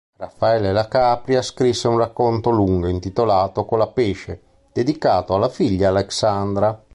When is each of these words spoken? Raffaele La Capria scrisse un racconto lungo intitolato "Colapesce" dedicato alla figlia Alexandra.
Raffaele 0.17 0.71
La 0.71 0.87
Capria 0.87 1.43
scrisse 1.43 1.87
un 1.87 1.99
racconto 1.99 2.49
lungo 2.49 2.87
intitolato 2.87 3.65
"Colapesce" 3.65 4.41
dedicato 4.73 5.35
alla 5.35 5.47
figlia 5.47 5.89
Alexandra. 5.89 6.83